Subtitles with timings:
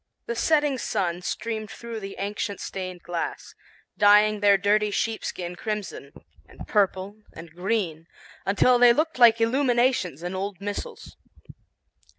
[0.25, 3.53] The setting sun streamed through the ancient stained glass,
[3.95, 6.11] dyeing their dirty sheepskin crimson,
[6.47, 8.07] and purple, and green,
[8.43, 11.17] until they looked like illuminations in old missals.